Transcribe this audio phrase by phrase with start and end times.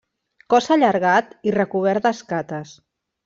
[0.53, 2.73] Cos allargat i recobert d'escates.